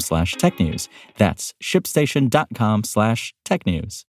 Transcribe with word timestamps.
slash 0.00 0.34
technews. 0.36 0.88
That's 1.16 1.54
shipstation.com 1.62 2.84
slash 2.84 3.34
technews. 3.44 4.04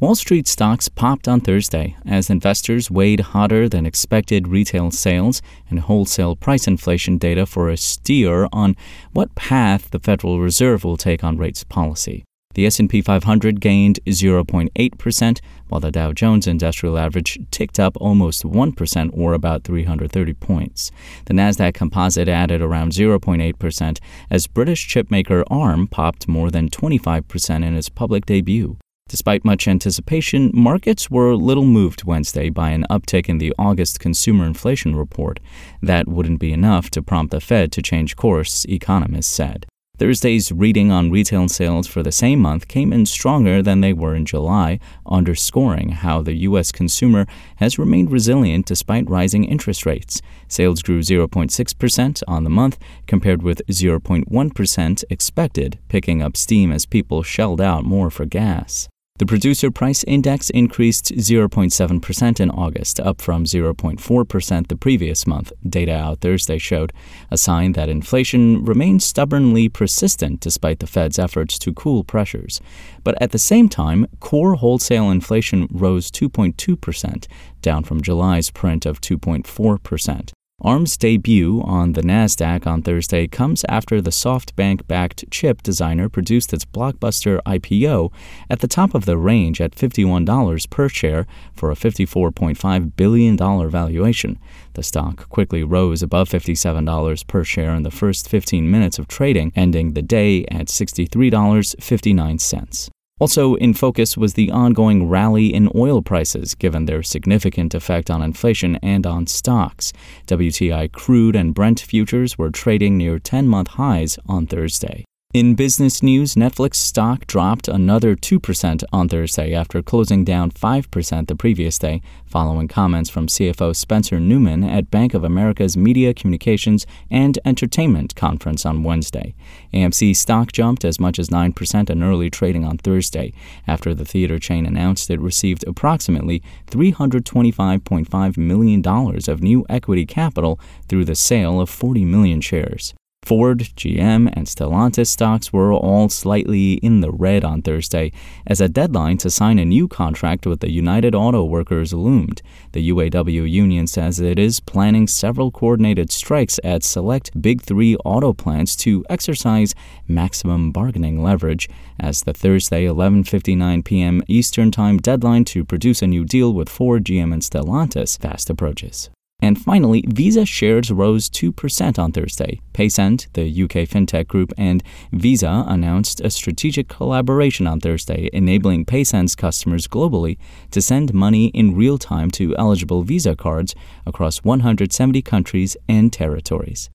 Wall 0.00 0.14
Street 0.14 0.46
stocks 0.46 0.88
popped 0.88 1.26
on 1.26 1.40
Thursday 1.40 1.96
as 2.06 2.30
investors 2.30 2.88
weighed 2.88 3.18
hotter 3.18 3.68
than 3.68 3.84
expected 3.84 4.46
retail 4.46 4.92
sales 4.92 5.42
and 5.68 5.80
wholesale 5.80 6.36
price 6.36 6.68
inflation 6.68 7.18
data 7.18 7.46
for 7.46 7.68
a 7.68 7.76
steer 7.76 8.46
on 8.52 8.76
what 9.12 9.34
path 9.34 9.90
the 9.90 9.98
Federal 9.98 10.38
Reserve 10.38 10.84
will 10.84 10.96
take 10.96 11.24
on 11.24 11.36
rates 11.36 11.64
policy. 11.64 12.24
The 12.58 12.66
S&P 12.66 13.02
500 13.02 13.60
gained 13.60 14.00
0.8%, 14.04 15.40
while 15.68 15.80
the 15.80 15.92
Dow 15.92 16.12
Jones 16.12 16.48
Industrial 16.48 16.98
Average 16.98 17.38
ticked 17.52 17.78
up 17.78 17.96
almost 18.00 18.42
1% 18.42 19.10
or 19.12 19.32
about 19.32 19.62
330 19.62 20.34
points. 20.34 20.90
The 21.26 21.34
Nasdaq 21.34 21.74
Composite 21.74 22.28
added 22.28 22.60
around 22.60 22.90
0.8% 22.90 24.00
as 24.28 24.48
British 24.48 24.92
chipmaker 24.92 25.44
ARM 25.48 25.86
popped 25.86 26.26
more 26.26 26.50
than 26.50 26.68
25% 26.68 27.64
in 27.64 27.76
its 27.76 27.88
public 27.88 28.26
debut. 28.26 28.76
Despite 29.08 29.44
much 29.44 29.68
anticipation, 29.68 30.50
markets 30.52 31.08
were 31.08 31.36
little 31.36 31.64
moved 31.64 32.02
Wednesday 32.02 32.50
by 32.50 32.70
an 32.70 32.86
uptick 32.90 33.28
in 33.28 33.38
the 33.38 33.54
August 33.56 34.00
consumer 34.00 34.44
inflation 34.44 34.96
report. 34.96 35.38
That 35.80 36.08
wouldn't 36.08 36.40
be 36.40 36.52
enough 36.52 36.90
to 36.90 37.02
prompt 37.02 37.30
the 37.30 37.40
Fed 37.40 37.70
to 37.70 37.82
change 37.82 38.16
course, 38.16 38.64
economists 38.64 39.32
said. 39.32 39.66
Thursday's 39.98 40.52
reading 40.52 40.92
on 40.92 41.10
retail 41.10 41.48
sales 41.48 41.88
for 41.88 42.04
the 42.04 42.12
same 42.12 42.38
month 42.38 42.68
came 42.68 42.92
in 42.92 43.04
stronger 43.04 43.60
than 43.62 43.80
they 43.80 43.92
were 43.92 44.14
in 44.14 44.24
July, 44.24 44.78
underscoring 45.06 45.88
how 45.88 46.22
the 46.22 46.34
U.S. 46.34 46.70
consumer 46.70 47.26
has 47.56 47.80
remained 47.80 48.12
resilient 48.12 48.64
despite 48.64 49.10
rising 49.10 49.42
interest 49.42 49.84
rates. 49.84 50.22
Sales 50.46 50.82
grew 50.82 51.00
0.6% 51.00 52.22
on 52.28 52.44
the 52.44 52.50
month, 52.50 52.78
compared 53.08 53.42
with 53.42 53.66
0.1% 53.66 55.04
expected, 55.10 55.80
picking 55.88 56.22
up 56.22 56.36
steam 56.36 56.70
as 56.70 56.86
people 56.86 57.24
shelled 57.24 57.60
out 57.60 57.84
more 57.84 58.08
for 58.08 58.24
gas. 58.24 58.88
The 59.18 59.26
producer 59.26 59.72
price 59.72 60.04
index 60.04 60.48
increased 60.50 61.06
0.7% 61.06 62.40
in 62.40 62.50
August, 62.50 63.00
up 63.00 63.20
from 63.20 63.46
0.4% 63.46 64.68
the 64.68 64.76
previous 64.76 65.26
month, 65.26 65.52
data 65.68 65.92
out 65.92 66.20
Thursday 66.20 66.58
showed, 66.58 66.92
a 67.28 67.36
sign 67.36 67.72
that 67.72 67.88
inflation 67.88 68.64
remains 68.64 69.04
stubbornly 69.04 69.68
persistent 69.68 70.38
despite 70.38 70.78
the 70.78 70.86
Fed's 70.86 71.18
efforts 71.18 71.58
to 71.58 71.72
cool 71.72 72.04
pressures. 72.04 72.60
But 73.02 73.20
at 73.20 73.32
the 73.32 73.38
same 73.38 73.68
time, 73.68 74.06
core 74.20 74.54
wholesale 74.54 75.10
inflation 75.10 75.66
rose 75.72 76.12
2.2%, 76.12 77.26
down 77.60 77.82
from 77.82 78.00
July's 78.00 78.50
print 78.50 78.86
of 78.86 79.00
2.4%. 79.00 80.30
ARM's 80.60 80.96
debut 80.96 81.62
on 81.62 81.92
the 81.92 82.02
NASDAQ 82.02 82.66
on 82.66 82.82
Thursday 82.82 83.28
comes 83.28 83.64
after 83.68 84.00
the 84.00 84.10
SoftBank 84.10 84.88
backed 84.88 85.30
chip 85.30 85.62
designer 85.62 86.08
produced 86.08 86.52
its 86.52 86.64
blockbuster 86.64 87.40
IPO 87.46 88.10
at 88.50 88.58
the 88.58 88.66
top 88.66 88.92
of 88.92 89.04
the 89.04 89.16
range 89.16 89.60
at 89.60 89.76
$51 89.76 90.68
per 90.68 90.88
share 90.88 91.28
for 91.54 91.70
a 91.70 91.76
$54.5 91.76 92.96
billion 92.96 93.36
valuation. 93.36 94.36
The 94.74 94.82
stock 94.82 95.28
quickly 95.28 95.62
rose 95.62 96.02
above 96.02 96.28
$57 96.28 97.26
per 97.28 97.44
share 97.44 97.76
in 97.76 97.84
the 97.84 97.92
first 97.92 98.28
15 98.28 98.68
minutes 98.68 98.98
of 98.98 99.06
trading, 99.06 99.52
ending 99.54 99.92
the 99.92 100.02
day 100.02 100.44
at 100.46 100.66
$63.59. 100.66 102.90
Also 103.18 103.54
in 103.56 103.74
focus 103.74 104.16
was 104.16 104.34
the 104.34 104.50
ongoing 104.50 105.08
rally 105.08 105.52
in 105.52 105.70
oil 105.74 106.02
prices, 106.02 106.54
given 106.54 106.84
their 106.84 107.02
significant 107.02 107.74
effect 107.74 108.10
on 108.10 108.22
inflation 108.22 108.76
and 108.76 109.06
on 109.06 109.26
stocks. 109.26 109.92
WTI 110.26 110.92
crude 110.92 111.34
and 111.34 111.54
Brent 111.54 111.80
futures 111.80 112.38
were 112.38 112.50
trading 112.50 112.96
near 112.96 113.18
10 113.18 113.48
month 113.48 113.68
highs 113.68 114.18
on 114.26 114.46
Thursday. 114.46 115.04
In 115.34 115.56
business 115.56 116.02
news, 116.02 116.36
Netflix 116.36 116.76
stock 116.76 117.26
dropped 117.26 117.68
another 117.68 118.16
2% 118.16 118.82
on 118.94 119.10
Thursday 119.10 119.52
after 119.52 119.82
closing 119.82 120.24
down 120.24 120.50
5% 120.50 121.26
the 121.26 121.36
previous 121.36 121.78
day, 121.78 122.00
following 122.24 122.66
comments 122.66 123.10
from 123.10 123.26
CFO 123.26 123.76
Spencer 123.76 124.18
Neumann 124.20 124.64
at 124.64 124.90
Bank 124.90 125.12
of 125.12 125.24
America's 125.24 125.76
Media, 125.76 126.14
Communications, 126.14 126.86
and 127.10 127.38
Entertainment 127.44 128.14
conference 128.16 128.64
on 128.64 128.82
Wednesday. 128.82 129.34
AMC 129.74 130.16
stock 130.16 130.50
jumped 130.50 130.82
as 130.82 130.98
much 130.98 131.18
as 131.18 131.28
9% 131.28 131.90
in 131.90 132.02
early 132.02 132.30
trading 132.30 132.64
on 132.64 132.78
Thursday 132.78 133.34
after 133.66 133.92
the 133.92 134.06
theater 134.06 134.38
chain 134.38 134.64
announced 134.64 135.10
it 135.10 135.20
received 135.20 135.62
approximately 135.68 136.42
$325.5 136.68 138.38
million 138.38 138.82
of 139.28 139.42
new 139.42 139.66
equity 139.68 140.06
capital 140.06 140.58
through 140.88 141.04
the 141.04 141.14
sale 141.14 141.60
of 141.60 141.68
40 141.68 142.06
million 142.06 142.40
shares. 142.40 142.94
Ford, 143.28 143.58
GM, 143.76 144.32
and 144.32 144.46
Stellantis 144.46 145.08
stocks 145.08 145.52
were 145.52 145.70
all 145.70 146.08
slightly 146.08 146.76
in 146.76 147.02
the 147.02 147.10
red 147.10 147.44
on 147.44 147.60
Thursday 147.60 148.10
as 148.46 148.58
a 148.58 148.70
deadline 148.70 149.18
to 149.18 149.28
sign 149.28 149.58
a 149.58 149.66
new 149.66 149.86
contract 149.86 150.46
with 150.46 150.60
the 150.60 150.70
United 150.70 151.14
Auto 151.14 151.44
Workers 151.44 151.92
loomed. 151.92 152.40
The 152.72 152.88
UAW 152.88 153.46
union 153.46 153.86
says 153.86 154.18
it 154.18 154.38
is 154.38 154.60
planning 154.60 155.06
several 155.06 155.50
coordinated 155.50 156.10
strikes 156.10 156.58
at 156.64 156.82
select 156.82 157.42
Big 157.42 157.60
Three 157.60 157.96
auto 157.96 158.32
plants 158.32 158.74
to 158.76 159.04
exercise 159.10 159.74
maximum 160.06 160.72
bargaining 160.72 161.22
leverage 161.22 161.68
as 162.00 162.22
the 162.22 162.32
Thursday 162.32 162.86
11:59 162.86 163.84
p.m. 163.84 164.22
Eastern 164.26 164.70
Time 164.70 164.96
deadline 164.96 165.44
to 165.52 165.66
produce 165.66 166.00
a 166.00 166.06
new 166.06 166.24
deal 166.24 166.54
with 166.54 166.70
Ford, 166.70 167.04
GM, 167.04 167.34
and 167.34 167.42
Stellantis 167.42 168.18
fast 168.18 168.48
approaches. 168.48 169.10
And 169.40 169.60
finally, 169.60 170.04
Visa 170.08 170.44
shares 170.44 170.90
rose 170.90 171.30
2% 171.30 171.98
on 171.98 172.10
Thursday. 172.10 172.60
Paysend, 172.74 173.28
the 173.34 173.46
UK 173.62 173.88
fintech 173.88 174.26
group, 174.26 174.52
and 174.58 174.82
Visa 175.12 175.64
announced 175.68 176.20
a 176.20 176.30
strategic 176.30 176.88
collaboration 176.88 177.66
on 177.66 177.78
Thursday, 177.78 178.28
enabling 178.32 178.84
Paysend's 178.84 179.36
customers 179.36 179.86
globally 179.86 180.38
to 180.72 180.82
send 180.82 181.14
money 181.14 181.46
in 181.48 181.76
real 181.76 181.98
time 181.98 182.32
to 182.32 182.56
eligible 182.56 183.02
Visa 183.02 183.36
cards 183.36 183.76
across 184.04 184.38
170 184.38 185.22
countries 185.22 185.76
and 185.88 186.12
territories. 186.12 186.90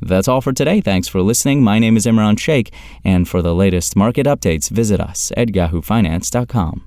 That's 0.00 0.28
all 0.28 0.40
for 0.40 0.52
today. 0.52 0.80
Thanks 0.80 1.08
for 1.08 1.20
listening. 1.20 1.62
My 1.62 1.78
name 1.78 1.96
is 1.96 2.06
Imran 2.06 2.38
Sheikh, 2.38 2.72
and 3.04 3.28
for 3.28 3.42
the 3.42 3.54
latest 3.54 3.96
market 3.96 4.26
updates, 4.26 4.70
visit 4.70 4.98
us 4.98 5.30
at 5.36 5.48
yahoofinance.com. 5.48 6.86